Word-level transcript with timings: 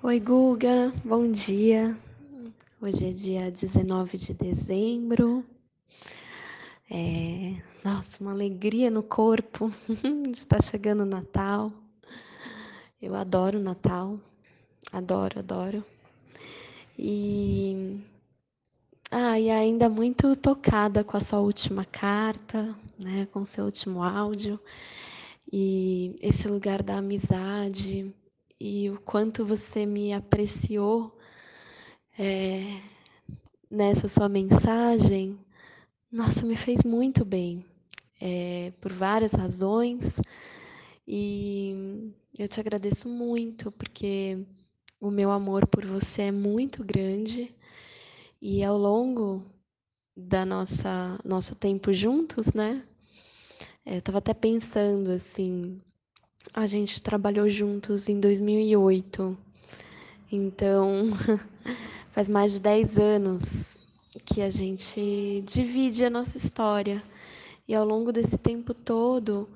Oi, 0.00 0.20
Guga, 0.20 0.92
bom 1.04 1.28
dia. 1.28 1.98
Hoje 2.80 3.08
é 3.08 3.10
dia 3.10 3.50
19 3.50 4.16
de 4.16 4.32
dezembro. 4.32 5.44
É... 6.88 7.60
Nossa, 7.84 8.22
uma 8.22 8.30
alegria 8.30 8.92
no 8.92 9.02
corpo. 9.02 9.72
Está 10.32 10.62
chegando 10.62 11.00
o 11.00 11.04
Natal. 11.04 11.72
Eu 13.02 13.16
adoro 13.16 13.58
Natal. 13.58 14.20
Adoro, 14.92 15.40
adoro. 15.40 15.84
E. 16.96 18.00
Ah, 19.10 19.40
e 19.40 19.50
ainda 19.50 19.88
muito 19.88 20.36
tocada 20.36 21.02
com 21.02 21.16
a 21.16 21.20
sua 21.20 21.40
última 21.40 21.84
carta, 21.84 22.72
né, 22.96 23.26
com 23.32 23.40
o 23.40 23.46
seu 23.46 23.64
último 23.64 24.04
áudio. 24.04 24.60
E 25.52 26.16
esse 26.22 26.46
lugar 26.46 26.84
da 26.84 26.98
amizade, 26.98 28.14
e 28.60 28.90
o 28.90 29.00
quanto 29.00 29.44
você 29.44 29.86
me 29.86 30.12
apreciou 30.12 31.16
é, 32.18 32.80
nessa 33.70 34.08
sua 34.08 34.28
mensagem, 34.28 35.38
nossa, 36.10 36.44
me 36.44 36.56
fez 36.56 36.82
muito 36.82 37.24
bem, 37.24 37.64
é, 38.20 38.72
por 38.80 38.92
várias 38.92 39.32
razões. 39.32 40.20
E 41.06 42.12
eu 42.38 42.48
te 42.48 42.60
agradeço 42.60 43.08
muito, 43.08 43.70
porque 43.72 44.38
o 45.00 45.10
meu 45.10 45.30
amor 45.30 45.66
por 45.66 45.86
você 45.86 46.22
é 46.22 46.32
muito 46.32 46.84
grande 46.84 47.54
e 48.42 48.62
ao 48.64 48.76
longo 48.76 49.44
da 50.16 50.44
nossa 50.44 51.18
nosso 51.24 51.54
tempo 51.54 51.92
juntos, 51.92 52.52
né? 52.52 52.84
Eu 53.86 53.98
estava 53.98 54.18
até 54.18 54.34
pensando 54.34 55.10
assim, 55.12 55.80
a 56.52 56.66
gente 56.66 57.02
trabalhou 57.02 57.48
juntos 57.48 58.08
em 58.08 58.18
2008. 58.20 59.36
Então, 60.30 61.10
faz 62.12 62.28
mais 62.28 62.52
de 62.52 62.60
10 62.60 62.98
anos 62.98 63.78
que 64.26 64.42
a 64.42 64.50
gente 64.50 65.42
divide 65.46 66.04
a 66.04 66.10
nossa 66.10 66.36
história. 66.36 67.02
E 67.66 67.74
ao 67.74 67.84
longo 67.84 68.12
desse 68.12 68.38
tempo 68.38 68.72
todo, 68.72 69.48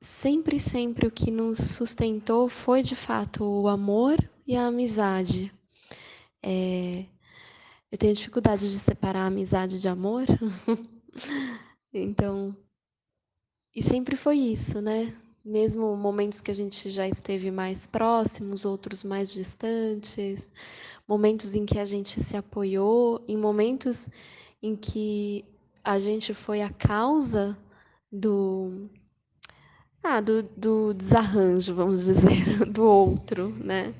sempre, 0.00 0.60
sempre 0.60 1.06
o 1.06 1.10
que 1.10 1.30
nos 1.30 1.58
sustentou 1.58 2.48
foi 2.48 2.82
de 2.82 2.94
fato 2.94 3.44
o 3.44 3.68
amor 3.68 4.16
e 4.46 4.56
a 4.56 4.66
amizade. 4.66 5.52
É, 6.42 7.04
eu 7.90 7.98
tenho 7.98 8.14
dificuldade 8.14 8.70
de 8.70 8.78
separar 8.78 9.26
amizade 9.26 9.80
de 9.80 9.88
amor. 9.88 10.24
então, 11.92 12.56
e 13.74 13.82
sempre 13.82 14.16
foi 14.16 14.38
isso, 14.38 14.80
né? 14.80 15.12
Mesmo 15.46 15.96
momentos 15.96 16.40
que 16.40 16.50
a 16.50 16.54
gente 16.54 16.90
já 16.90 17.06
esteve 17.06 17.50
mais 17.52 17.86
próximos, 17.86 18.64
outros 18.64 19.04
mais 19.04 19.32
distantes, 19.32 20.52
momentos 21.06 21.54
em 21.54 21.64
que 21.64 21.78
a 21.78 21.84
gente 21.84 22.20
se 22.20 22.36
apoiou, 22.36 23.24
em 23.28 23.36
momentos 23.36 24.08
em 24.60 24.74
que 24.74 25.44
a 25.84 25.98
gente 26.00 26.34
foi 26.34 26.62
a 26.62 26.70
causa 26.70 27.56
do 28.10 28.90
ah, 30.02 30.20
do, 30.20 30.42
do 30.42 30.94
desarranjo, 30.94 31.74
vamos 31.74 32.04
dizer, 32.04 32.64
do 32.66 32.84
outro, 32.84 33.50
né? 33.50 33.94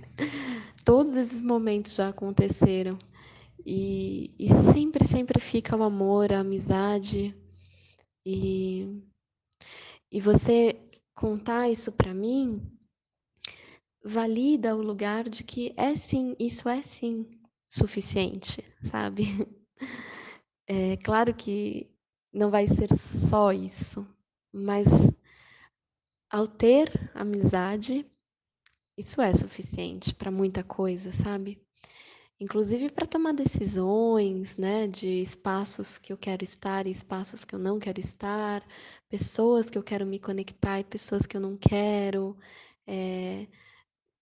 Todos 0.85 1.17
esses 1.17 1.43
momentos 1.43 1.95
já 1.95 2.09
aconteceram. 2.09 2.99
E, 3.65 4.33
e 4.39 4.49
sempre, 4.49 5.05
sempre 5.05 5.41
fica 5.41 5.77
o 5.77 5.83
amor, 5.83 6.33
a 6.33 6.41
amizade. 6.41 7.35
E, 8.25 9.03
e 10.13 10.21
você 10.21 10.77
contar 11.17 11.69
isso 11.71 11.91
para 11.91 12.15
mim 12.15 12.61
valida 14.05 14.77
o 14.77 14.83
lugar 14.83 15.29
de 15.29 15.43
que 15.43 15.75
é 15.77 15.97
sim, 15.97 16.37
isso 16.39 16.69
é 16.69 16.81
sim 16.83 17.27
suficiente, 17.69 18.63
sabe? 18.85 19.25
É 20.69 20.97
claro 20.97 21.33
que 21.33 21.89
não 22.33 22.51
vai 22.51 22.67
ser 22.67 22.93
só 22.99 23.53
isso, 23.53 24.05
mas 24.53 24.87
ao 26.29 26.49
ter 26.49 26.91
amizade, 27.15 28.05
isso 28.99 29.23
é 29.23 29.33
suficiente 29.33 30.13
para 30.13 30.29
muita 30.29 30.65
coisa, 30.65 31.13
sabe? 31.13 31.65
Inclusive 32.41 32.91
para 32.91 33.07
tomar 33.07 33.33
decisões, 33.33 34.57
né, 34.57 34.87
de 34.87 35.21
espaços 35.23 35.99
que 35.99 36.13
eu 36.13 36.19
quero 36.19 36.45
estar 36.45 36.87
e 36.87 36.91
espaços 36.91 37.45
que 37.45 37.55
eu 37.55 37.59
não 37.59 37.79
quero 37.79 38.01
estar, 38.01 38.67
pessoas 39.09 39.71
que 39.71 39.79
eu 39.79 39.83
quero 39.83 40.07
me 40.07 40.19
conectar 40.19 40.81
e 40.81 40.85
pessoas 40.85 41.27
que 41.27 41.37
eu 41.37 41.41
não 41.41 41.57
quero, 41.57 42.37
é, 42.87 43.47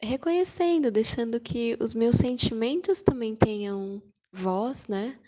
reconhecendo, 0.01 0.91
deixando 0.91 1.41
que 1.41 1.77
os 1.81 1.95
meus 1.95 2.17
sentimentos 2.17 3.03
também 3.03 3.35
tenham 3.35 4.03
voz, 4.33 4.87
né, 4.87 5.19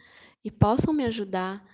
e 0.44 0.50
possam 0.50 0.94
me 0.94 1.04
ajudar 1.04 1.64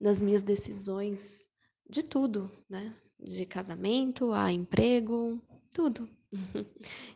nas 0.00 0.20
minhas 0.20 0.42
decisões 0.42 1.48
de 1.88 2.02
tudo, 2.02 2.50
né, 2.68 2.94
de 3.20 3.44
casamento 3.46 4.32
a 4.32 4.50
emprego, 4.50 5.40
tudo. 5.72 6.08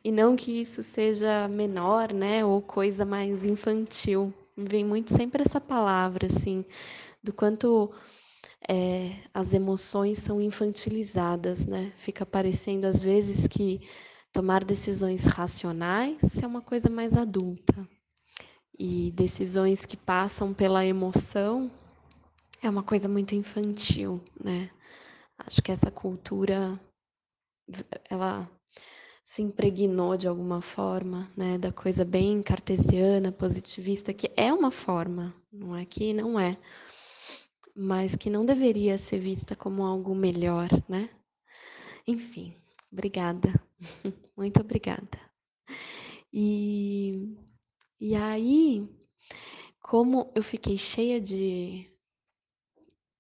E 0.05 0.13
não 0.13 0.37
que 0.37 0.61
isso 0.61 0.83
seja 0.83 1.49
menor, 1.49 2.13
né, 2.13 2.45
ou 2.45 2.61
coisa 2.61 3.05
mais 3.05 3.45
infantil. 3.45 4.33
Vem 4.57 4.85
muito 4.85 5.15
sempre 5.15 5.43
essa 5.43 5.61
palavra, 5.61 6.27
assim, 6.27 6.65
do 7.23 7.33
quanto 7.33 7.93
é, 8.69 9.17
as 9.35 9.53
emoções 9.53 10.19
são 10.19 10.41
infantilizadas, 10.41 11.67
né? 11.67 11.93
Fica 11.99 12.25
parecendo 12.25 12.87
às 12.87 13.01
vezes 13.01 13.47
que 13.47 13.81
tomar 14.33 14.65
decisões 14.65 15.25
racionais 15.25 16.43
é 16.43 16.47
uma 16.47 16.61
coisa 16.61 16.91
mais 16.91 17.17
adulta 17.17 17.89
e 18.79 19.11
decisões 19.13 19.87
que 19.87 19.97
passam 19.97 20.53
pela 20.53 20.85
emoção 20.85 21.71
é 22.63 22.69
uma 22.69 22.83
coisa 22.83 23.09
muito 23.09 23.35
infantil, 23.35 24.21
né? 24.43 24.71
Acho 25.39 25.63
que 25.63 25.71
essa 25.73 25.91
cultura 25.91 26.81
ela 28.09 28.49
se 29.27 29.43
impregnou 29.43 30.17
de 30.17 30.29
alguma 30.29 30.63
forma, 30.63 31.29
né, 31.37 31.59
da 31.59 31.73
coisa 31.73 32.05
bem 32.05 32.41
cartesiana, 32.41 33.33
positivista, 33.33 34.15
que 34.15 34.31
é 34.37 34.53
uma 34.53 34.71
forma, 34.71 35.35
não 35.53 35.75
é 35.77 35.85
que 35.85 36.15
não 36.15 36.39
é, 36.39 36.57
mas 37.75 38.15
que 38.15 38.31
não 38.31 38.47
deveria 38.47 38.97
ser 38.97 39.19
vista 39.19 39.57
como 39.57 39.85
algo 39.85 40.15
melhor, 40.15 40.69
né? 40.89 41.11
Enfim, 42.07 42.55
obrigada, 42.91 43.53
muito 44.37 44.61
obrigada. 44.61 45.19
E, 46.33 47.37
e 48.01 48.15
aí, 48.15 48.89
como 49.81 50.31
eu 50.37 50.43
fiquei 50.43 50.79
cheia 50.79 51.21
de 51.21 51.85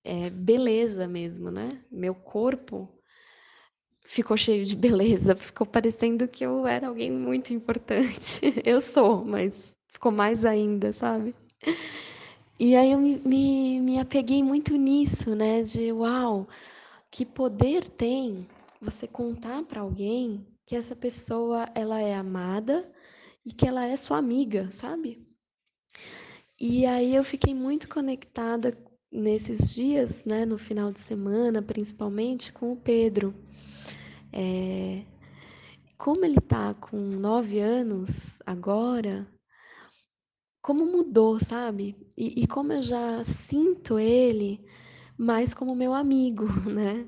é, 0.04 0.30
beleza 0.30 1.08
mesmo, 1.08 1.50
né? 1.50 1.84
Meu 1.90 2.14
corpo 2.14 2.95
ficou 4.06 4.36
cheio 4.36 4.64
de 4.64 4.76
beleza, 4.76 5.36
ficou 5.36 5.66
parecendo 5.66 6.28
que 6.28 6.44
eu 6.44 6.66
era 6.66 6.88
alguém 6.88 7.10
muito 7.10 7.52
importante. 7.52 8.40
Eu 8.64 8.80
sou, 8.80 9.24
mas 9.24 9.74
ficou 9.88 10.12
mais 10.12 10.44
ainda, 10.44 10.92
sabe? 10.92 11.34
E 12.58 12.74
aí 12.74 12.92
eu 12.92 12.98
me, 12.98 13.18
me, 13.18 13.80
me 13.80 13.98
apeguei 13.98 14.42
muito 14.42 14.76
nisso, 14.76 15.34
né? 15.34 15.62
De 15.62 15.92
uau, 15.92 16.48
que 17.10 17.26
poder 17.26 17.86
tem 17.88 18.46
você 18.80 19.06
contar 19.06 19.62
para 19.64 19.80
alguém 19.80 20.46
que 20.64 20.74
essa 20.76 20.96
pessoa 20.96 21.68
ela 21.74 22.00
é 22.00 22.14
amada 22.14 22.90
e 23.44 23.52
que 23.52 23.66
ela 23.66 23.84
é 23.86 23.96
sua 23.96 24.18
amiga, 24.18 24.70
sabe? 24.72 25.18
E 26.58 26.86
aí 26.86 27.14
eu 27.14 27.22
fiquei 27.24 27.54
muito 27.54 27.88
conectada 27.88 28.76
nesses 29.16 29.74
dias, 29.74 30.24
né, 30.24 30.44
no 30.44 30.58
final 30.58 30.92
de 30.92 31.00
semana, 31.00 31.62
principalmente 31.62 32.52
com 32.52 32.72
o 32.72 32.76
Pedro. 32.76 33.34
É, 34.32 35.02
como 35.96 36.24
ele 36.24 36.38
está 36.38 36.74
com 36.74 36.96
nove 36.96 37.58
anos 37.60 38.38
agora, 38.46 39.26
como 40.62 40.84
mudou, 40.84 41.38
sabe? 41.40 41.96
E, 42.16 42.42
e, 42.42 42.46
como 42.46 42.72
eu 42.72 42.82
já 42.82 43.22
sinto 43.24 43.98
ele 43.98 44.60
mais 45.16 45.54
como 45.54 45.74
meu 45.74 45.94
amigo, 45.94 46.44
né? 46.68 47.06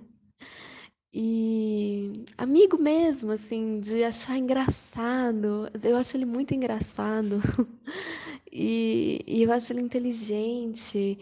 E 1.12 2.25
amigo 2.37 2.78
mesmo, 2.78 3.32
assim, 3.32 3.81
de 3.81 4.04
achar 4.04 4.38
engraçado. 4.38 5.69
Eu 5.82 5.96
acho 5.96 6.16
ele 6.16 6.25
muito 6.25 6.54
engraçado. 6.54 7.40
e, 8.52 9.25
e 9.26 9.43
eu 9.43 9.52
acho 9.52 9.72
ele 9.72 9.81
inteligente. 9.82 11.19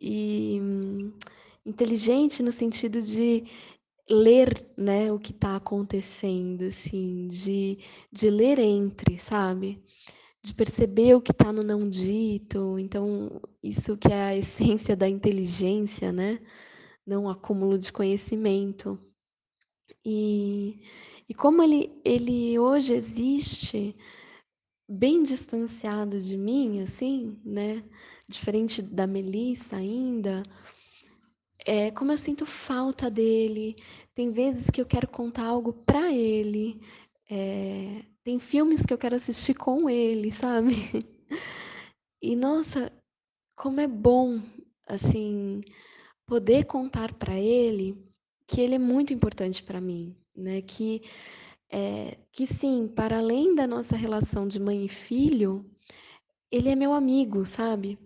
E 0.00 0.60
inteligente 1.66 2.42
no 2.42 2.52
sentido 2.52 3.02
de 3.02 3.44
ler, 4.08 4.66
né, 4.76 5.12
o 5.12 5.18
que 5.18 5.32
está 5.32 5.56
acontecendo, 5.56 6.64
assim, 6.64 7.28
de, 7.28 7.78
de 8.10 8.30
ler 8.30 8.58
entre, 8.58 9.18
sabe? 9.18 9.82
De 10.42 10.54
perceber 10.54 11.14
o 11.14 11.20
que 11.20 11.32
está 11.32 11.52
no 11.52 11.62
não 11.62 11.88
dito. 11.88 12.78
Então, 12.78 13.40
isso 13.62 13.96
que 13.96 14.08
é 14.08 14.22
a 14.22 14.36
essência 14.36 14.96
da 14.96 15.08
inteligência, 15.08 16.12
né? 16.12 16.40
Não 17.06 17.24
o 17.24 17.28
acúmulo 17.28 17.78
de 17.78 17.92
conhecimento. 17.92 18.98
E, 20.04 20.80
e 21.28 21.34
como 21.34 21.62
ele, 21.62 22.00
ele 22.04 22.58
hoje 22.58 22.94
existe 22.94 23.94
bem 24.88 25.22
distanciado 25.22 26.20
de 26.20 26.36
mim, 26.36 26.80
assim, 26.80 27.38
né? 27.44 27.84
Diferente 28.28 28.80
da 28.80 29.06
Melissa 29.06 29.76
ainda. 29.76 30.42
É, 31.66 31.90
como 31.90 32.12
eu 32.12 32.18
sinto 32.18 32.46
falta 32.46 33.10
dele. 33.10 33.76
Tem 34.14 34.30
vezes 34.30 34.70
que 34.70 34.80
eu 34.80 34.86
quero 34.86 35.08
contar 35.08 35.44
algo 35.44 35.72
para 35.72 36.12
ele. 36.12 36.80
É, 37.30 38.02
tem 38.24 38.38
filmes 38.38 38.84
que 38.84 38.92
eu 38.92 38.98
quero 38.98 39.16
assistir 39.16 39.54
com 39.54 39.88
ele, 39.90 40.32
sabe? 40.32 40.74
E 42.20 42.34
nossa, 42.34 42.90
como 43.54 43.80
é 43.80 43.86
bom, 43.86 44.42
assim, 44.84 45.62
poder 46.26 46.64
contar 46.64 47.14
para 47.14 47.38
ele 47.38 47.96
que 48.44 48.60
ele 48.60 48.74
é 48.74 48.78
muito 48.78 49.12
importante 49.12 49.62
para 49.62 49.80
mim, 49.80 50.16
né? 50.34 50.60
Que 50.62 51.02
é, 51.70 52.16
que 52.32 52.46
sim, 52.46 52.88
para 52.88 53.18
além 53.18 53.54
da 53.54 53.66
nossa 53.66 53.96
relação 53.96 54.46
de 54.46 54.60
mãe 54.60 54.84
e 54.84 54.88
filho, 54.88 55.64
ele 56.50 56.68
é 56.68 56.74
meu 56.74 56.92
amigo, 56.92 57.44
sabe? 57.46 57.98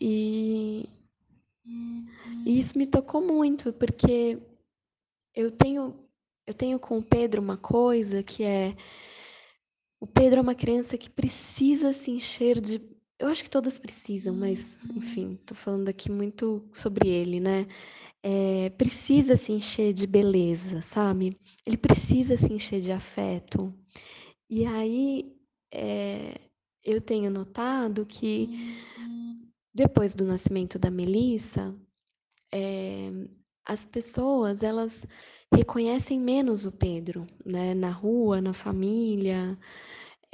E, 0.00 0.88
e 2.46 2.58
isso 2.58 2.76
me 2.78 2.86
tocou 2.86 3.20
muito, 3.20 3.72
porque 3.72 4.38
eu 5.34 5.50
tenho 5.50 5.94
eu 6.46 6.52
tenho 6.52 6.78
com 6.78 6.98
o 6.98 7.02
Pedro 7.02 7.40
uma 7.40 7.56
coisa 7.56 8.22
que 8.22 8.44
é 8.44 8.76
o 9.98 10.06
Pedro 10.06 10.38
é 10.40 10.42
uma 10.42 10.54
criança 10.54 10.98
que 10.98 11.08
precisa 11.08 11.92
se 11.92 12.10
encher 12.10 12.60
de 12.60 12.80
eu 13.18 13.28
acho 13.28 13.44
que 13.44 13.50
todas 13.50 13.78
precisam, 13.78 14.34
mas 14.34 14.78
enfim, 14.96 15.38
tô 15.46 15.54
falando 15.54 15.88
aqui 15.88 16.10
muito 16.10 16.68
sobre 16.72 17.08
ele, 17.08 17.40
né? 17.40 17.66
É, 18.26 18.70
precisa 18.70 19.36
se 19.36 19.52
encher 19.52 19.92
de 19.92 20.06
beleza, 20.06 20.80
sabe? 20.80 21.38
Ele 21.66 21.76
precisa 21.76 22.38
se 22.38 22.50
encher 22.50 22.80
de 22.80 22.90
afeto. 22.90 23.70
E 24.48 24.64
aí 24.64 25.36
é, 25.70 26.40
eu 26.82 27.02
tenho 27.02 27.30
notado 27.30 28.06
que 28.06 28.48
depois 29.74 30.14
do 30.14 30.24
nascimento 30.24 30.78
da 30.78 30.90
Melissa, 30.90 31.74
é, 32.52 33.10
as 33.66 33.84
pessoas 33.84 34.62
elas 34.62 35.06
reconhecem 35.52 36.18
menos 36.18 36.64
o 36.64 36.72
Pedro, 36.72 37.26
né? 37.44 37.74
Na 37.74 37.90
rua, 37.90 38.40
na 38.40 38.54
família. 38.54 39.58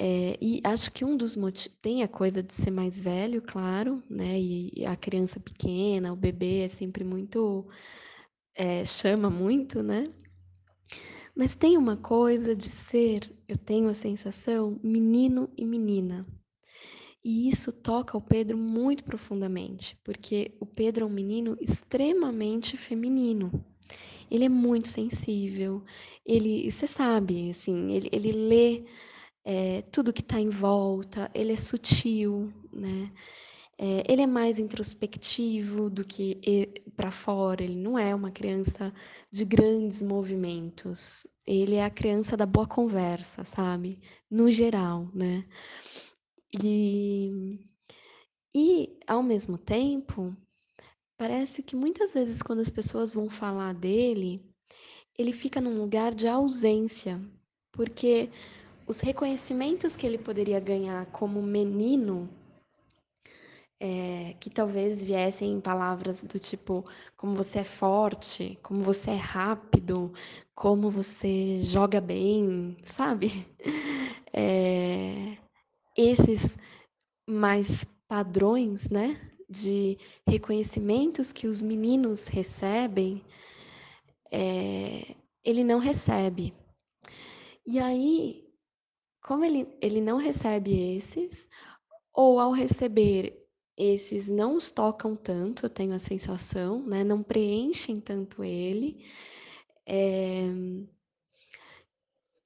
É, 0.02 0.38
e 0.41 0.62
acho 0.64 0.91
que 0.93 1.05
um 1.05 1.14
dos 1.14 1.37
motivos 1.37 1.76
tem 1.82 2.02
a 2.02 2.08
coisa 2.08 2.43
de 2.43 2.55
ser 2.55 2.70
mais 2.70 2.99
velho, 2.99 3.43
claro, 3.43 4.02
né? 4.08 4.41
E 4.41 4.82
a 4.87 4.97
criança 4.97 5.38
pequena, 5.38 6.11
o 6.11 6.17
bebê 6.17 6.61
é 6.61 6.69
sempre 6.69 7.05
muito 7.05 7.69
é, 8.55 8.82
chama 8.87 9.29
muito, 9.29 9.82
né? 9.82 10.05
Mas 11.37 11.55
tem 11.55 11.76
uma 11.76 11.99
coisa 11.99 12.56
de 12.56 12.70
ser, 12.70 13.31
eu 13.47 13.58
tenho 13.58 13.91
a 13.91 13.94
sensação, 13.94 14.81
menino 14.82 15.50
e 15.55 15.67
menina. 15.67 16.26
E 17.23 17.47
isso 17.50 17.70
toca 17.70 18.17
o 18.17 18.23
Pedro 18.23 18.56
muito 18.56 19.05
profundamente, 19.05 19.99
porque 20.02 20.56
o 20.58 20.64
Pedro 20.64 21.05
é 21.05 21.06
um 21.06 21.12
menino 21.12 21.58
extremamente 21.61 22.75
feminino. 22.75 23.52
Ele 24.31 24.44
é 24.44 24.49
muito 24.49 24.88
sensível, 24.88 25.85
ele, 26.25 26.70
você 26.70 26.87
sabe, 26.87 27.50
assim, 27.50 27.93
ele, 27.93 28.08
ele 28.11 28.32
lê 28.32 28.85
é, 29.44 29.82
tudo 29.82 30.12
que 30.12 30.20
está 30.20 30.38
em 30.40 30.48
volta, 30.48 31.31
ele 31.34 31.52
é 31.52 31.56
sutil, 31.56 32.52
né? 32.72 33.10
É, 33.82 34.04
ele 34.12 34.20
é 34.20 34.26
mais 34.26 34.58
introspectivo 34.58 35.88
do 35.88 36.04
que 36.04 36.82
para 36.94 37.10
fora, 37.10 37.64
ele 37.64 37.76
não 37.76 37.98
é 37.98 38.14
uma 38.14 38.31
criança 38.31 38.92
de 39.32 39.42
grandes 39.44 40.02
movimentos. 40.02 41.26
Ele 41.46 41.76
é 41.76 41.84
a 41.84 41.90
criança 41.90 42.37
da 42.37 42.44
boa 42.44 42.66
conversa, 42.66 43.42
sabe? 43.44 43.98
No 44.31 44.50
geral, 44.50 45.08
né? 45.14 45.46
E, 46.62 47.58
e 48.54 48.98
ao 49.06 49.22
mesmo 49.22 49.56
tempo, 49.56 50.37
parece 51.16 51.62
que 51.62 51.75
muitas 51.75 52.12
vezes 52.12 52.42
quando 52.42 52.60
as 52.60 52.70
pessoas 52.70 53.14
vão 53.14 53.31
falar 53.31 53.72
dele, 53.72 54.44
ele 55.16 55.32
fica 55.32 55.60
num 55.60 55.78
lugar 55.78 56.14
de 56.14 56.28
ausência, 56.28 57.20
porque 57.72 58.31
os 58.90 59.00
reconhecimentos 59.00 59.94
que 59.94 60.04
ele 60.04 60.19
poderia 60.19 60.58
ganhar 60.58 61.06
como 61.06 61.40
menino 61.40 62.28
é, 63.78 64.34
que 64.40 64.50
talvez 64.50 65.00
viessem 65.00 65.52
em 65.52 65.60
palavras 65.60 66.25
do 66.25 66.40
tipo 66.40 66.84
como 67.16 67.37
você 67.37 67.60
é 67.60 67.64
forte, 67.64 68.58
como 68.64 68.82
você 68.82 69.12
é 69.12 69.16
rápido, 69.16 70.12
como 70.56 70.90
você 70.90 71.62
joga 71.62 72.00
bem, 72.00 72.76
sabe? 72.82 73.46
É, 74.32 75.37
esses 75.96 76.56
mais 77.28 77.84
padrões, 78.06 78.88
né, 78.88 79.20
de 79.48 79.98
reconhecimentos 80.25 81.32
que 81.32 81.48
os 81.48 81.60
meninos 81.60 82.28
recebem, 82.28 83.25
é, 84.31 85.16
ele 85.44 85.64
não 85.64 85.81
recebe. 85.81 86.54
E 87.66 87.81
aí, 87.81 88.50
como 89.22 89.44
ele, 89.44 89.69
ele 89.81 90.00
não 90.00 90.17
recebe 90.17 90.96
esses, 90.96 91.49
ou 92.12 92.40
ao 92.40 92.52
receber 92.52 93.40
esses 93.76 94.28
não 94.28 94.56
os 94.56 94.70
tocam 94.70 95.17
tanto, 95.17 95.64
eu 95.64 95.70
tenho 95.70 95.94
a 95.94 95.99
sensação, 95.99 96.82
né? 96.82 97.02
Não 97.02 97.22
preenchem 97.22 97.99
tanto 97.99 98.44
ele. 98.44 99.05
É... 99.87 100.44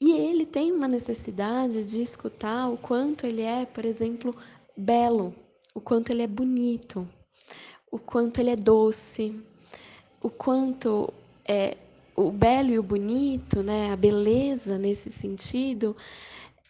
E 0.01 0.13
ele 0.13 0.47
tem 0.47 0.71
uma 0.71 0.87
necessidade 0.87 1.85
de 1.85 2.03
escutar 2.03 2.69
o 2.69 2.77
quanto 2.77 3.27
ele 3.27 3.43
é, 3.43 3.67
por 3.67 3.85
exemplo, 3.85 4.37
belo, 4.77 5.35
o 5.75 5.81
quanto 5.81 6.11
ele 6.11 6.23
é 6.23 6.27
bonito, 6.27 7.09
o 7.91 7.99
quanto 7.99 8.39
ele 8.39 8.51
é 8.51 8.57
doce, 8.57 9.41
o 10.21 10.31
quanto 10.31 11.13
é 11.45 11.77
o 12.15 12.31
belo 12.31 12.71
e 12.71 12.79
o 12.79 12.83
bonito, 12.83 13.63
né? 13.63 13.93
A 13.93 13.97
beleza 13.97 14.79
nesse 14.79 15.11
sentido 15.11 15.97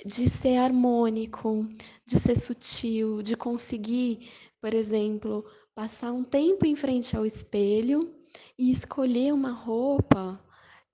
de 0.05 0.29
ser 0.29 0.57
harmônico, 0.57 1.67
de 2.07 2.19
ser 2.19 2.39
sutil, 2.39 3.23
de 3.23 3.37
conseguir 3.37 4.29
por 4.65 4.73
exemplo, 4.73 5.45
passar 5.75 6.11
um 6.11 6.25
tempo 6.25 6.65
em 6.65 6.75
frente 6.75 7.15
ao 7.15 7.27
espelho 7.27 8.15
e 8.59 8.71
escolher 8.71 9.31
uma 9.31 9.51
roupa 9.51 10.43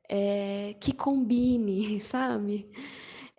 é, 0.08 0.74
que 0.80 0.92
combine, 0.92 2.00
sabe? 2.02 2.68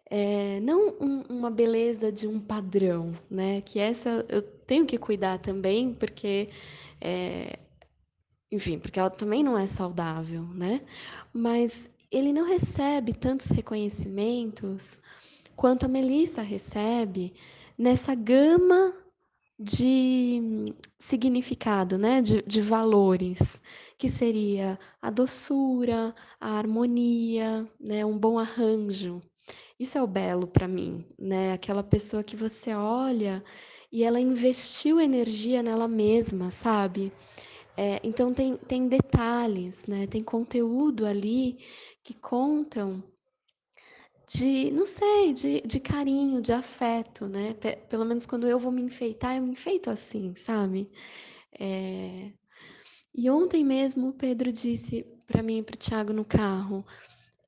É, 0.09 0.61
não 0.61 0.95
um, 1.01 1.23
uma 1.27 1.51
beleza 1.51 2.13
de 2.13 2.29
um 2.29 2.39
padrão, 2.39 3.11
né? 3.29 3.59
Que 3.59 3.77
essa 3.77 4.25
eu 4.29 4.41
tenho 4.41 4.85
que 4.85 4.97
cuidar 4.97 5.37
também, 5.39 5.93
porque, 5.93 6.47
é, 7.01 7.59
enfim, 8.49 8.79
porque 8.79 9.01
ela 9.01 9.09
também 9.09 9.43
não 9.43 9.57
é 9.57 9.67
saudável, 9.67 10.43
né? 10.43 10.79
Mas 11.33 11.89
ele 12.09 12.31
não 12.31 12.45
recebe 12.45 13.11
tantos 13.13 13.49
reconhecimentos 13.49 15.01
quanto 15.55 15.85
a 15.85 15.89
Melissa 15.89 16.41
recebe 16.41 17.33
nessa 17.77 18.13
gama 18.15 18.93
de 19.59 20.73
significado, 20.97 21.97
né? 21.97 22.21
de, 22.21 22.41
de 22.41 22.61
valores, 22.61 23.61
que 23.97 24.09
seria 24.09 24.79
a 25.01 25.11
doçura, 25.11 26.15
a 26.39 26.57
harmonia, 26.57 27.67
né? 27.79 28.03
um 28.03 28.17
bom 28.17 28.39
arranjo. 28.39 29.21
Isso 29.79 29.97
é 29.97 30.01
o 30.01 30.07
belo 30.07 30.45
para 30.47 30.67
mim, 30.67 31.03
né? 31.17 31.53
Aquela 31.53 31.81
pessoa 31.81 32.23
que 32.23 32.35
você 32.35 32.71
olha 32.75 33.43
e 33.91 34.03
ela 34.03 34.19
investiu 34.19 35.01
energia 35.01 35.63
nela 35.63 35.87
mesma, 35.87 36.51
sabe? 36.51 37.11
É, 37.75 37.99
então 38.03 38.31
tem, 38.31 38.57
tem 38.57 38.87
detalhes, 38.87 39.87
né? 39.87 40.05
Tem 40.05 40.23
conteúdo 40.23 41.03
ali 41.03 41.57
que 42.03 42.13
contam 42.13 43.03
de, 44.33 44.71
não 44.71 44.85
sei, 44.85 45.33
de, 45.33 45.61
de 45.61 45.79
carinho, 45.79 46.41
de 46.41 46.53
afeto, 46.53 47.27
né? 47.27 47.53
P 47.55 47.75
pelo 47.89 48.05
menos 48.05 48.25
quando 48.25 48.47
eu 48.47 48.57
vou 48.59 48.71
me 48.71 48.81
enfeitar, 48.81 49.35
eu 49.35 49.43
me 49.43 49.51
enfeito 49.51 49.89
assim, 49.89 50.33
sabe? 50.35 50.89
É... 51.59 52.31
E 53.13 53.29
ontem 53.29 53.63
mesmo 53.63 54.09
o 54.09 54.13
Pedro 54.13 54.51
disse 54.51 55.03
para 55.27 55.43
mim 55.43 55.59
e 55.59 55.63
para 55.63 55.75
o 55.75 55.77
Thiago 55.77 56.13
no 56.13 56.23
carro: 56.25 56.85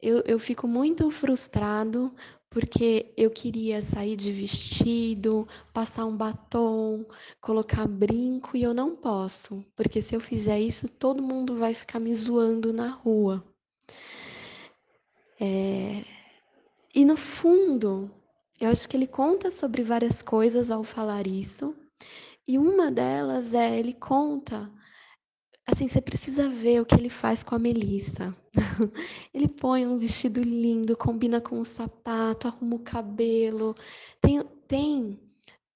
eu, 0.02 0.22
eu 0.26 0.40
fico 0.40 0.68
muito 0.68 1.10
frustrado 1.12 2.14
porque 2.50 3.14
eu 3.18 3.32
queria 3.32 3.82
sair 3.82 4.16
de 4.16 4.32
vestido, 4.32 5.48
passar 5.74 6.06
um 6.06 6.16
batom, 6.16 7.06
colocar 7.42 7.88
brinco 7.88 8.56
e 8.56 8.64
eu 8.64 8.74
não 8.74 8.96
posso, 8.96 9.66
porque 9.76 10.02
se 10.02 10.16
eu 10.16 10.20
fizer 10.20 10.60
isso, 10.60 10.88
todo 10.88 11.24
mundo 11.24 11.58
vai 11.58 11.74
ficar 11.74 12.00
me 12.00 12.14
zoando 12.14 12.72
na 12.72 12.90
rua. 12.90 13.44
É, 15.40 16.04
e 16.94 17.06
no 17.06 17.18
fundo, 17.18 18.12
eu 18.60 18.70
acho 18.70 18.88
que 18.88 18.96
ele 18.96 19.08
conta 19.08 19.52
sobre 19.52 19.84
várias 19.84 20.22
coisas 20.22 20.72
ao 20.72 20.84
falar 20.84 21.28
isso. 21.28 21.76
E 22.48 22.58
uma 22.58 22.92
delas 22.92 23.54
é 23.54 23.80
ele 23.80 23.94
conta 23.94 24.72
Assim, 25.66 25.88
você 25.88 26.02
precisa 26.02 26.50
ver 26.50 26.82
o 26.82 26.86
que 26.86 26.94
ele 26.94 27.10
faz 27.10 27.42
com 27.42 27.56
a 27.56 27.60
Melissa. 27.60 28.36
Ele 29.34 29.48
põe 29.48 29.88
um 29.88 29.98
vestido 29.98 30.42
lindo, 30.42 30.96
combina 30.98 31.40
com 31.40 31.58
o 31.58 31.64
sapato, 31.66 32.50
arruma 32.50 32.76
o 32.76 32.80
cabelo. 32.80 33.74
Tem, 34.20 34.44
tem 34.68 35.18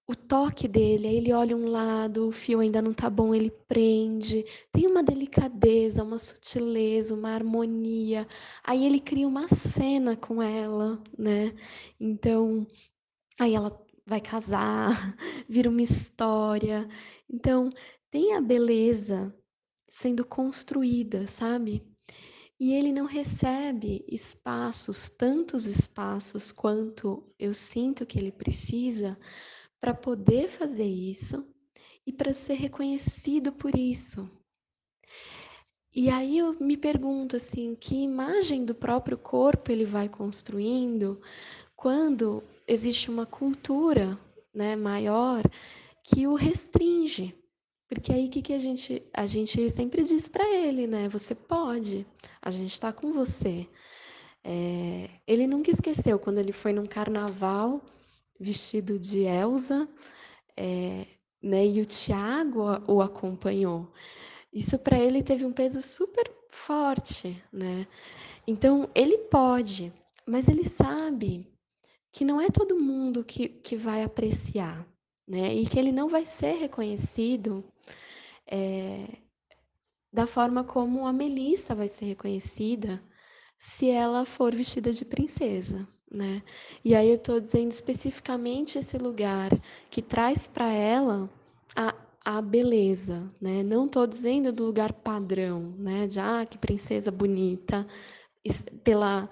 o 0.07 0.15
toque 0.15 0.67
dele, 0.69 1.07
aí 1.07 1.17
ele 1.17 1.33
olha 1.33 1.55
um 1.55 1.67
lado, 1.67 2.29
o 2.29 2.31
fio 2.31 2.61
ainda 2.61 2.81
não 2.81 2.93
tá 2.93 3.09
bom, 3.09 3.35
ele 3.35 3.51
prende. 3.51 4.45
Tem 4.71 4.87
uma 4.87 5.03
delicadeza, 5.03 6.01
uma 6.03 6.17
sutileza, 6.17 7.13
uma 7.13 7.31
harmonia. 7.31 8.25
Aí 8.63 8.85
ele 8.85 9.01
cria 9.01 9.27
uma 9.27 9.49
cena 9.49 10.15
com 10.15 10.41
ela, 10.41 11.01
né? 11.17 11.53
Então, 11.99 12.65
aí 13.39 13.53
ela 13.53 13.85
vai 14.05 14.21
casar, 14.21 15.15
vira 15.49 15.69
uma 15.69 15.81
história. 15.81 16.87
Então, 17.29 17.69
tem 18.09 18.33
a 18.33 18.41
beleza 18.41 19.35
sendo 19.89 20.25
construída, 20.25 21.27
sabe? 21.27 21.83
E 22.59 22.73
ele 22.73 22.91
não 22.93 23.05
recebe 23.05 24.05
espaços, 24.07 25.09
tantos 25.09 25.65
espaços 25.67 26.51
quanto 26.51 27.23
eu 27.37 27.53
sinto 27.53 28.05
que 28.05 28.17
ele 28.17 28.31
precisa 28.31 29.17
para 29.79 29.93
poder 29.93 30.48
fazer 30.48 30.86
isso 30.86 31.48
e 32.05 32.12
para 32.12 32.34
ser 32.34 32.55
reconhecido 32.55 33.51
por 33.51 33.77
isso. 33.77 34.29
E 35.93 36.10
aí 36.10 36.38
eu 36.38 36.55
me 36.60 36.77
pergunto 36.77 37.36
assim, 37.36 37.75
que 37.75 37.96
imagem 37.96 38.63
do 38.63 38.75
próprio 38.75 39.17
corpo 39.17 39.72
ele 39.72 39.86
vai 39.86 40.07
construindo 40.07 41.19
quando 41.75 42.43
existe 42.67 43.10
uma 43.10 43.25
cultura, 43.25 44.19
né, 44.53 44.75
maior 44.75 45.43
que 46.03 46.27
o 46.27 46.36
restringe? 46.36 47.36
Porque 47.89 48.12
aí 48.12 48.27
o 48.27 48.29
que, 48.29 48.41
que 48.41 48.53
a 48.53 48.60
gente. 48.60 49.03
A 49.13 49.25
gente 49.25 49.69
sempre 49.72 50.03
diz 50.03 50.27
para 50.27 50.48
ele, 50.55 50.88
né? 50.88 51.07
Você 51.10 51.34
pode, 51.34 52.05
a 52.41 52.51
gente 52.51 52.74
está 52.74 52.91
com 52.91 53.13
você. 53.13 53.67
É, 54.43 55.10
ele 55.25 55.48
nunca 55.48 55.72
esqueceu 55.72 56.19
quando 56.19 56.38
ele 56.38 56.51
foi 56.51 56.74
num 56.74 56.86
carnaval 56.86 57.81
vestido 58.39 59.00
de 59.00 59.24
Elsa, 59.24 59.88
é, 60.56 61.06
né? 61.41 61.65
E 61.65 61.82
o 61.82 61.86
Tiago 61.86 62.63
o 62.88 63.01
acompanhou. 63.01 63.91
Isso 64.53 64.77
para 64.79 65.00
ele 65.00 65.24
teve 65.24 65.46
um 65.46 65.53
peso 65.53 65.82
super 65.82 66.32
forte, 66.50 67.41
né? 67.51 67.88
Então 68.48 68.89
ele 68.96 69.17
pode, 69.29 69.94
mas 70.25 70.48
ele 70.48 70.67
sabe 70.67 71.48
que 72.12 72.25
não 72.25 72.41
é 72.41 72.50
todo 72.50 72.79
mundo 72.79 73.24
que, 73.24 73.50
que 73.50 73.75
vai 73.75 74.03
apreciar 74.03 74.88
né? 75.27 75.53
E 75.53 75.67
que 75.67 75.77
ele 75.77 75.91
não 75.91 76.08
vai 76.08 76.25
ser 76.25 76.53
reconhecido 76.53 77.63
é, 78.50 79.08
da 80.12 80.25
forma 80.25 80.63
como 80.63 81.06
a 81.06 81.12
Melissa 81.12 81.75
vai 81.75 81.88
ser 81.89 82.06
reconhecida 82.06 83.03
se 83.60 83.89
ela 83.89 84.25
for 84.25 84.56
vestida 84.56 84.94
de 84.94 85.03
princesa, 85.03 85.88
né? 86.11 86.41
E 86.83 86.95
aí 86.95 87.09
eu 87.09 87.15
estou 87.15 87.39
dizendo 87.39 87.71
especificamente 87.71 88.77
esse 88.77 88.97
lugar 88.97 89.51
que 89.89 90.01
traz 90.01 90.47
para 90.47 90.71
ela 90.71 91.29
a, 91.75 91.93
a 92.23 92.41
beleza, 92.41 93.31
né? 93.41 93.63
Não 93.63 93.85
estou 93.85 94.07
dizendo 94.07 94.51
do 94.51 94.65
lugar 94.65 94.93
padrão, 94.93 95.73
né? 95.77 96.07
De 96.07 96.19
ah, 96.19 96.45
que 96.45 96.57
princesa 96.57 97.11
bonita, 97.11 97.85
pela 98.83 99.29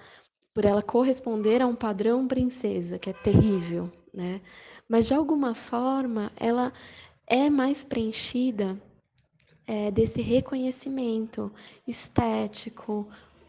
por 0.54 0.64
ela 0.64 0.82
corresponder 0.82 1.60
a 1.60 1.66
um 1.66 1.74
padrão 1.74 2.26
princesa, 2.26 2.98
que 2.98 3.10
é 3.10 3.12
terrível, 3.12 3.92
né? 4.12 4.40
Mas 4.88 5.06
de 5.06 5.12
alguma 5.12 5.54
forma 5.54 6.32
ela 6.34 6.72
é 7.26 7.50
mais 7.50 7.84
preenchida 7.84 8.80
é, 9.66 9.90
desse 9.90 10.22
reconhecimento 10.22 11.52
estético, 11.86 13.06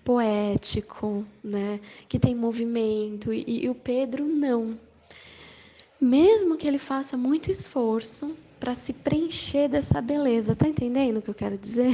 poético, 0.07 1.25
né? 1.43 1.81
Que 2.07 2.17
tem 2.17 2.33
movimento 2.33 3.33
e, 3.33 3.65
e 3.65 3.69
o 3.69 3.75
Pedro 3.75 4.25
não. 4.25 4.79
Mesmo 5.99 6.55
que 6.55 6.65
ele 6.65 6.77
faça 6.77 7.17
muito 7.17 7.51
esforço 7.51 8.33
para 8.57 8.73
se 8.73 8.93
preencher 8.93 9.67
dessa 9.67 9.99
beleza, 9.99 10.55
tá 10.55 10.65
entendendo 10.65 11.17
o 11.17 11.21
que 11.21 11.29
eu 11.29 11.35
quero 11.35 11.57
dizer? 11.57 11.91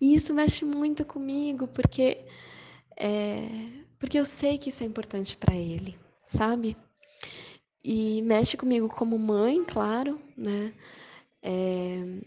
E 0.00 0.14
isso 0.14 0.32
mexe 0.32 0.64
muito 0.64 1.04
comigo 1.04 1.66
porque 1.66 2.18
é, 2.96 3.48
porque 3.98 4.16
eu 4.18 4.24
sei 4.24 4.56
que 4.56 4.70
isso 4.70 4.84
é 4.84 4.86
importante 4.86 5.36
para 5.36 5.56
ele, 5.56 5.94
sabe? 6.24 6.76
E 7.84 8.22
mexe 8.22 8.56
comigo 8.56 8.88
como 8.88 9.18
mãe, 9.18 9.62
claro, 9.64 10.18
né? 10.36 10.72
É, 11.42 12.20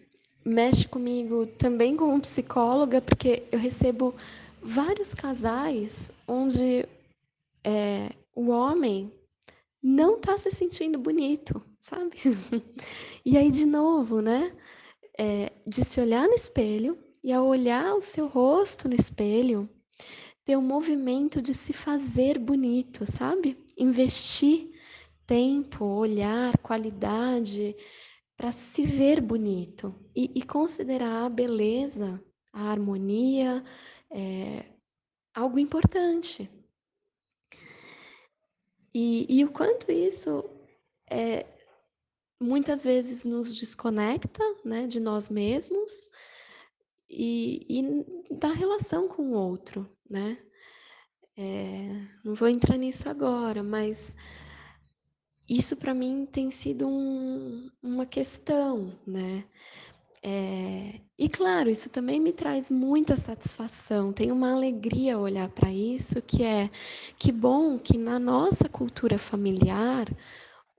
mexe 0.44 0.88
comigo 0.88 1.48
também 1.48 1.96
como 1.96 2.20
psicóloga, 2.20 3.02
porque 3.02 3.44
eu 3.52 3.58
recebo 3.58 4.14
vários 4.62 5.14
casais 5.14 6.12
onde 6.28 6.86
é, 7.64 8.12
o 8.36 8.50
homem 8.50 9.12
não 9.82 10.18
está 10.18 10.38
se 10.38 10.52
sentindo 10.52 11.00
bonito, 11.00 11.62
sabe? 11.82 12.18
e 13.26 13.38
aí, 13.38 13.50
de 13.50 13.66
novo, 13.66 14.22
né? 14.22 14.56
É, 15.18 15.52
de 15.68 15.84
se 15.84 16.00
olhar 16.00 16.28
no 16.28 16.34
espelho 16.34 16.98
e 17.24 17.32
ao 17.32 17.46
olhar 17.46 17.94
o 17.96 18.02
seu 18.02 18.28
rosto 18.28 18.88
no 18.88 18.96
espelho, 18.96 19.70
ter 20.46 20.58
um 20.58 20.62
movimento 20.62 21.42
de 21.42 21.54
se 21.54 21.74
fazer 21.74 22.40
bonito, 22.40 23.06
sabe? 23.06 23.58
Investir 23.78 24.72
tempo, 25.28 25.86
olhar, 25.86 26.58
qualidade 26.58 27.76
para 28.36 28.52
se 28.52 28.84
ver 28.84 29.22
bonito 29.22 29.94
e, 30.16 30.32
e, 30.36 30.42
considerar 30.42 31.26
a 31.26 31.30
beleza, 31.30 32.22
a 32.52 32.72
harmonia, 32.72 33.64
é, 34.12 34.66
algo 35.34 35.58
importante. 35.60 36.50
E, 38.94 39.26
e, 39.30 39.46
o 39.46 39.52
quanto 39.52 39.92
isso 39.92 40.50
é, 41.10 41.46
muitas 42.40 42.84
vezes 42.84 43.24
nos 43.24 43.56
desconecta 43.56 44.44
né, 44.66 44.86
de 44.86 45.00
nós 45.00 45.30
mesmos 45.30 46.10
e, 47.10 47.66
e 47.70 48.36
da 48.36 48.50
relação 48.50 49.08
com 49.08 49.32
o 49.32 49.34
outro, 49.34 49.90
né? 50.10 50.38
É, 51.38 52.06
não 52.26 52.36
vou 52.36 52.50
entrar 52.50 52.78
nisso 52.78 53.08
agora, 53.08 53.64
mas 53.64 54.14
isso 55.50 55.76
para 55.76 55.94
mim 55.94 56.26
tem 56.26 56.52
sido 56.52 56.88
um, 56.88 57.70
uma 57.82 58.06
questão, 58.06 58.98
né? 59.08 59.46
É, 60.24 61.02
e 61.18 61.28
claro, 61.28 61.70
isso 61.70 61.90
também 61.90 62.20
me 62.20 62.32
traz 62.32 62.70
muita 62.70 63.16
satisfação. 63.16 64.14
Tenho 64.14 64.36
uma 64.36 64.54
alegria 64.54 65.18
olhar 65.18 65.50
para 65.50 65.72
isso, 65.72 66.22
que 66.22 66.44
é 66.44 66.70
que 67.18 67.32
bom 67.32 67.80
que 67.80 67.98
na 67.98 68.20
nossa 68.20 68.70
cultura 68.70 69.18
familiar 69.18 70.08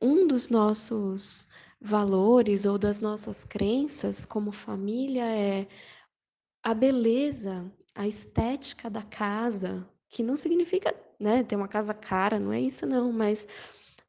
um 0.01 0.27
dos 0.27 0.49
nossos 0.49 1.49
valores 1.81 2.65
ou 2.67 2.79
das 2.79 3.01
nossas 3.01 3.45
crenças 3.45 4.25
como 4.27 4.53
família 4.53 5.25
é 5.25 5.67
a 6.63 6.75
beleza, 6.75 7.71
a 7.95 8.07
estética 8.07 8.89
da 8.91 9.03
casa, 9.03 9.89
que 10.09 10.23
não 10.23 10.37
significa 10.37 10.95
né, 11.19 11.43
ter 11.43 11.57
uma 11.57 11.69
casa 11.69 11.93
cara, 11.95 12.39
não 12.39 12.53
é 12.53 12.61
isso 12.61 12.87
não, 12.87 13.13
mas 13.13 13.47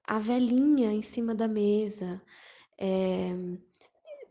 a 0.06 0.20
velhinha 0.20 0.92
em 0.92 1.02
cima 1.02 1.34
da 1.34 1.48
mesa, 1.48 2.22
é, 2.78 3.32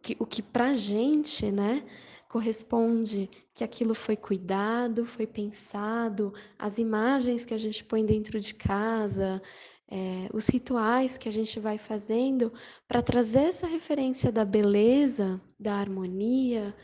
que, 0.03 0.17
o 0.19 0.27
que 0.27 0.43
para 0.43 0.71
a 0.71 0.75
gente 0.75 1.51
né, 1.51 1.85
corresponde 2.29 3.31
que 3.55 3.63
aquilo 3.63 3.95
foi 3.95 4.17
cuidado, 4.17 5.07
foi 5.07 5.27
pensado, 5.27 6.35
as 6.59 6.79
imagens 6.79 7.45
que 7.45 7.55
a 7.55 7.59
gente 7.59 7.85
põe 7.85 8.05
dentro 8.05 8.41
de 8.41 8.55
casa, 8.55 9.41
é, 9.89 10.29
os 10.33 10.49
rituais 10.49 11.19
que 11.19 11.29
a 11.29 11.33
gente 11.33 11.61
vai 11.61 11.79
fazendo 11.79 12.53
para 12.89 13.03
trazer 13.03 13.45
essa 13.45 13.67
referência 13.67 14.33
da 14.33 14.45
beleza, 14.45 15.41
da 15.59 15.75
harmonia, 15.75 16.75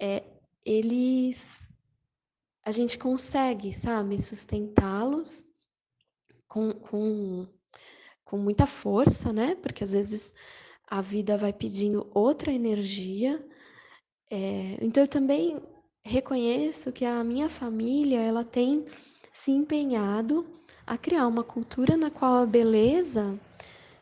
é, 0.00 0.22
eles 0.64 1.66
a 2.64 2.72
gente 2.72 2.98
consegue, 2.98 3.72
sabe, 3.72 4.20
sustentá-los 4.20 5.44
com, 6.48 6.72
com, 6.72 7.46
com 8.24 8.38
muita 8.38 8.66
força, 8.66 9.32
né? 9.32 9.54
Porque 9.54 9.84
às 9.84 9.92
vezes 9.92 10.34
a 10.86 11.00
vida 11.00 11.36
vai 11.36 11.52
pedindo 11.52 12.06
outra 12.14 12.52
energia. 12.52 13.44
É, 14.30 14.78
então 14.80 15.02
eu 15.02 15.08
também 15.08 15.60
reconheço 16.04 16.92
que 16.92 17.04
a 17.04 17.22
minha 17.24 17.48
família 17.48 18.20
ela 18.20 18.44
tem 18.44 18.84
se 19.32 19.50
empenhado 19.50 20.46
a 20.86 20.96
criar 20.96 21.26
uma 21.26 21.42
cultura 21.42 21.96
na 21.96 22.10
qual 22.10 22.36
a 22.36 22.46
beleza 22.46 23.38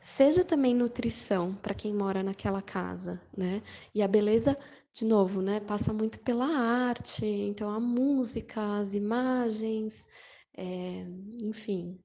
seja 0.01 0.45
também 0.45 0.75
nutrição 0.75 1.55
para 1.55 1.75
quem 1.75 1.95
mora 1.95 2.23
naquela 2.23 2.61
casa, 2.61 3.21
né? 3.37 3.63
E 3.95 4.03
a 4.03 4.09
beleza, 4.09 4.55
de 4.93 5.07
novo, 5.07 5.41
né, 5.41 5.61
passa 5.61 5.95
muito 5.95 6.19
pela 6.21 6.47
arte, 6.47 7.25
então 7.25 7.71
a 7.71 7.81
música, 7.81 8.79
as 8.81 8.95
imagens, 8.95 10.05
é, 10.57 11.07
enfim. 11.49 11.99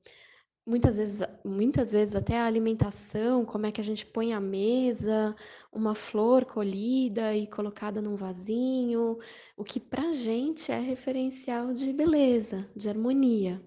Muitas 0.69 0.97
vezes 0.97 1.21
muitas 1.43 1.91
vezes 1.91 2.15
até 2.15 2.37
a 2.39 2.45
alimentação, 2.45 3.43
como 3.45 3.65
é 3.65 3.71
que 3.71 3.81
a 3.81 3.83
gente 3.83 4.05
põe 4.05 4.33
à 4.33 4.39
mesa, 4.39 5.35
uma 5.71 5.95
flor 5.95 6.45
colhida 6.45 7.35
e 7.35 7.47
colocada 7.47 8.01
num 8.01 8.15
vasinho, 8.15 9.17
o 9.57 9.63
que 9.63 9.79
pra 9.79 10.13
gente 10.13 10.71
é 10.71 10.79
referencial 10.79 11.73
de 11.73 11.91
beleza, 11.91 12.69
de 12.75 12.87
harmonia. 12.87 13.61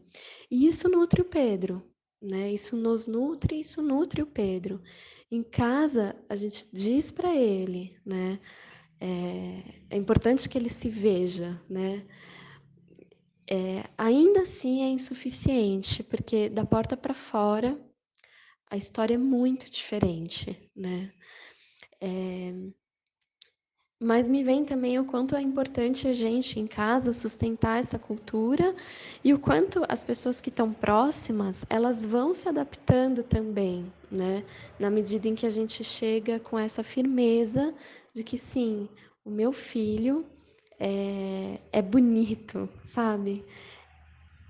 E 0.50 0.66
isso 0.68 0.88
nutre 0.88 1.23
o 1.23 1.25
Pedro, 1.25 1.82
né, 2.21 2.52
isso 2.52 2.76
nos 2.76 3.06
nutre, 3.06 3.59
isso 3.61 3.82
nutre 3.82 4.23
o 4.23 4.26
Pedro. 4.26 4.80
Em 5.30 5.42
casa, 5.42 6.14
a 6.28 6.37
gente 6.37 6.68
diz 6.73 7.11
para 7.11 7.35
ele, 7.35 7.97
né, 8.06 8.38
é 9.00 9.82
é 9.90 9.97
importante 9.97 10.49
que 10.49 10.56
ele 10.56 10.71
se 10.71 10.88
veja, 10.88 11.61
né. 11.68 12.06
Eh, 13.54 13.85
ainda 13.99 14.42
assim 14.44 14.82
é 14.82 14.88
insuficiente, 14.88 16.02
porque 16.02 16.49
da 16.49 16.64
porta 16.64 16.97
para 16.97 17.12
fora, 17.12 17.78
a 18.71 18.78
história 18.78 19.14
é 19.14 19.18
muito 19.18 19.71
diferente, 19.71 20.71
né. 20.75 21.12
Eh, 22.00 22.54
mas 24.00 24.26
me 24.26 24.42
vem 24.42 24.64
também 24.64 24.99
o 24.99 25.04
quanto 25.04 25.37
é 25.37 25.42
importante 25.42 26.09
a 26.09 26.12
gente 26.14 26.59
em 26.59 26.66
casa 26.66 27.12
sustentar 27.12 27.78
essa 27.78 27.99
cultura, 27.99 28.75
e 29.23 29.35
o 29.35 29.38
quanto 29.38 29.85
as 29.88 30.02
pessoas 30.02 30.40
que 30.40 30.49
estão 30.49 30.73
próximas, 30.73 31.64
elas 31.68 32.02
vão 32.04 32.32
se 32.35 32.49
adaptando 32.49 33.23
também, 33.23 33.92
né, 34.11 34.44
na 34.78 34.90
medida 34.90 35.28
em 35.28 35.35
que 35.35 35.47
a 35.47 35.50
gente 35.50 35.85
chega 35.85 36.40
com 36.40 36.59
essa 36.59 36.82
firmeza 36.82 37.75
de 38.14 38.25
que 38.25 38.38
sim, 38.38 38.88
o 39.25 39.30
meu 39.30 39.52
filho, 39.52 40.26
eh, 40.82 41.60
é 41.72 41.82
bonito, 41.82 42.68
sabe. 42.84 43.46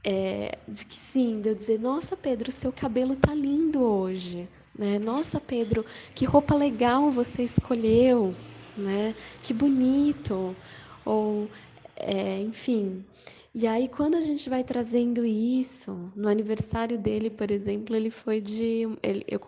Eh, 0.04 0.50
de 0.68 0.84
que 0.86 0.96
sim, 0.98 1.40
de 1.40 1.48
eu 1.50 1.54
dizer: 1.54 1.78
"Nossa 1.78 2.16
Pedro, 2.16 2.50
seu 2.50 2.72
cabelo 2.72 3.14
tá 3.16 3.32
lindo 3.34 3.82
hoje", 3.82 4.50
né, 4.76 4.98
"Nossa 4.98 5.40
Pedro, 5.40 5.84
que 6.14 6.24
roupa 6.24 6.54
legal 6.56 7.10
você 7.10 7.42
escolheu", 7.44 8.36
né, 8.76 9.14
"Que 9.42 9.54
bonito", 9.54 10.58
ou, 11.04 11.52
eh, 11.96 12.40
enfim. 12.42 13.06
E 13.54 13.66
aí 13.66 13.88
quando 13.88 14.16
a 14.16 14.20
gente 14.20 14.48
vai 14.50 14.64
trazendo 14.64 15.24
isso, 15.24 16.12
no 16.16 16.28
aniversário 16.28 16.98
dele, 16.98 17.30
por 17.30 17.50
exemplo, 17.50 17.94
ele 17.94 18.10
foi 18.10 18.40
de 18.40 18.82
ele 19.02 19.24
eu 19.28 19.40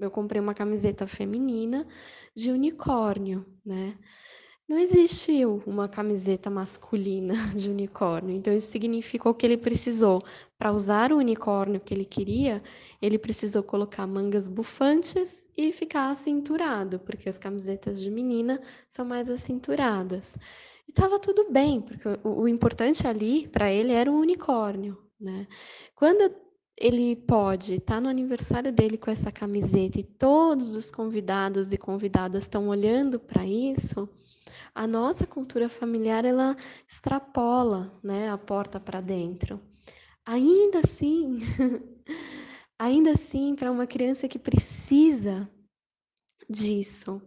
eu 0.00 0.10
comprei 0.10 0.40
uma 0.40 0.52
camiseta 0.54 1.06
feminina 1.06 1.86
de 2.34 2.50
unicórnio, 2.50 3.46
né. 3.64 3.96
Não 4.68 4.78
existe 4.78 5.44
uma 5.66 5.88
camiseta 5.88 6.48
masculina 6.48 7.34
de 7.54 7.68
unicórnio, 7.68 8.34
então 8.34 8.54
isso 8.54 8.70
significou 8.70 9.34
que 9.34 9.44
ele 9.44 9.56
precisou, 9.56 10.20
para 10.56 10.72
usar 10.72 11.12
o 11.12 11.18
unicórnio 11.18 11.80
que 11.80 11.92
ele 11.92 12.04
queria, 12.04 12.62
ele 13.00 13.18
precisou 13.18 13.62
colocar 13.62 14.06
mangas 14.06 14.48
bufantes 14.48 15.48
e 15.56 15.72
ficar 15.72 16.10
acinturado, 16.10 17.00
porque 17.00 17.28
as 17.28 17.38
camisetas 17.38 18.00
de 18.00 18.10
menina 18.10 18.60
são 18.88 19.04
mais 19.04 19.28
acinturadas. 19.28 20.36
E 20.88 20.90
estava 20.90 21.18
tudo 21.18 21.50
bem, 21.50 21.80
porque 21.80 22.08
o 22.24 22.42
o 22.42 22.48
importante 22.48 23.06
ali, 23.06 23.48
para 23.48 23.70
ele, 23.70 23.92
era 23.92 24.10
o 24.10 24.18
unicórnio, 24.18 24.96
né. 25.20 25.46
Quando 25.94 26.34
ele 26.76 27.16
pode 27.16 27.74
estar 27.74 28.00
no 28.00 28.08
aniversário 28.08 28.72
dele 28.72 28.96
com 28.96 29.10
essa 29.10 29.30
camiseta 29.30 30.00
e 30.00 30.04
todos 30.04 30.74
os 30.74 30.90
convidados 30.90 31.72
e 31.72 31.78
convidadas 31.78 32.44
estão 32.44 32.68
olhando 32.68 33.20
para 33.20 33.44
isso, 33.46 34.08
a 34.74 34.86
nossa 34.86 35.26
cultura 35.26 35.68
familiar 35.68 36.24
ela 36.24 36.56
extrapola, 36.88 37.92
né, 38.02 38.30
a 38.30 38.38
porta 38.38 38.80
para 38.80 39.00
dentro. 39.00 39.60
Ainda 40.24 40.80
assim 40.80 41.38
ainda 42.82 43.12
assim, 43.12 43.54
para 43.54 43.70
uma 43.70 43.86
criança 43.86 44.26
que 44.26 44.40
precisa 44.40 45.48
disso, 46.50 47.22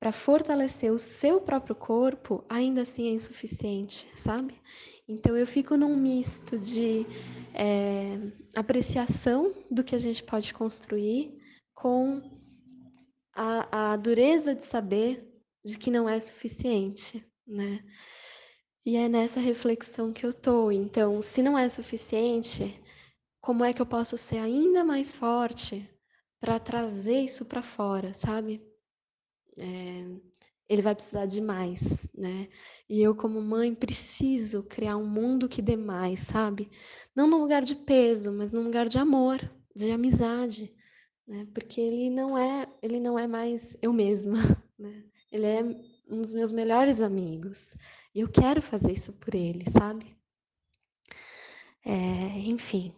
para 0.00 0.12
fortalecer 0.12 0.90
o 0.90 0.98
seu 0.98 1.42
próprio 1.42 1.74
corpo, 1.74 2.42
ainda 2.48 2.80
assim 2.80 3.08
é 3.08 3.10
insuficiente, 3.10 4.08
sabe. 4.16 4.58
Então 5.06 5.36
eu 5.36 5.46
fico 5.46 5.76
num 5.76 5.94
misto 5.94 6.58
de, 6.58 7.06
eh, 7.54 8.18
apreciação 8.54 9.52
do 9.70 9.84
que 9.84 9.94
a 9.94 9.98
gente 9.98 10.24
pode 10.24 10.54
construir, 10.54 11.38
com 11.74 12.22
a 13.34 13.92
a 13.92 13.96
dureza 13.96 14.54
de 14.54 14.64
saber 14.64 15.22
de 15.66 15.78
que 15.78 15.90
não 15.90 16.08
é 16.08 16.18
suficiente, 16.20 17.24
né. 17.46 17.84
E 18.86 18.96
é 18.96 19.08
nessa 19.08 19.40
reflexão 19.40 20.12
que 20.12 20.24
eu 20.24 20.32
tô, 20.32 20.70
então, 20.70 21.20
se 21.20 21.42
não 21.42 21.58
é 21.58 21.68
suficiente, 21.68 22.80
como 23.40 23.64
é 23.64 23.72
que 23.72 23.82
eu 23.82 23.86
posso 23.86 24.16
ser 24.18 24.38
ainda 24.38 24.84
mais 24.84 25.16
forte 25.16 25.88
para 26.40 26.60
trazer 26.60 27.20
isso 27.22 27.44
para 27.44 27.62
fora, 27.62 28.14
sabe. 28.14 28.62
Eh, 29.58 30.20
ele 30.68 30.82
vai 30.82 30.94
precisar 30.94 31.26
de 31.26 31.40
mais, 31.40 32.08
né, 32.14 32.48
e 32.88 33.02
eu 33.02 33.14
como 33.14 33.40
mãe 33.42 33.74
preciso 33.74 34.62
criar 34.64 34.96
um 34.96 35.06
mundo 35.08 35.48
que 35.48 35.62
dê 35.62 35.76
mais, 35.76 36.20
sabe. 36.20 36.70
Não 37.14 37.28
num 37.28 37.40
lugar 37.40 37.62
de 37.64 37.76
peso, 37.76 38.32
mas 38.32 38.52
num 38.52 38.64
lugar 38.64 38.88
de 38.88 38.98
amor, 38.98 39.38
de 39.74 39.90
amizade, 39.92 40.74
né, 41.26 41.46
porque 41.54 41.80
ele 41.80 42.10
não 42.10 42.36
é 42.38 42.68
ele 42.82 43.00
não 43.00 43.18
é 43.18 43.26
mais 43.28 43.76
eu 43.82 43.92
mesma, 43.92 44.38
né, 44.78 45.04
ele 45.30 45.46
é 45.46 45.62
um 46.08 46.22
dos 46.22 46.34
meus 46.34 46.52
melhores 46.52 47.00
amigos, 47.00 47.74
e 48.14 48.20
eu 48.20 48.28
quero 48.28 48.62
fazer 48.62 48.92
isso 48.92 49.12
por 49.12 49.34
ele, 49.34 49.68
sabe. 49.70 50.16
Eh, 51.84 52.38
enfim, 52.46 52.92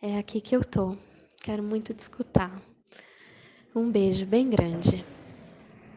é 0.00 0.18
aqui 0.18 0.40
que 0.40 0.54
eu 0.54 0.64
tô, 0.64 0.96
quero 1.42 1.62
muito 1.62 1.92
te 1.92 2.00
escutar. 2.00 2.62
Um 3.74 3.90
beijo 3.90 4.24
bem 4.26 4.48
grande. 4.48 5.04